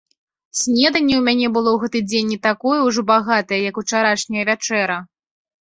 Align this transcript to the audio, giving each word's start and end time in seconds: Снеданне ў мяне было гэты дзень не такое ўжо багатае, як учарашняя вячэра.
Снеданне 0.59 1.13
ў 1.15 1.19
мяне 1.27 1.47
было 1.57 1.73
гэты 1.83 2.01
дзень 2.09 2.31
не 2.35 2.37
такое 2.47 2.79
ўжо 2.87 3.05
багатае, 3.13 3.61
як 3.69 3.75
учарашняя 3.83 4.43
вячэра. 4.53 4.97